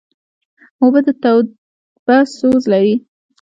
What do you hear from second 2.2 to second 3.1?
سوز لري.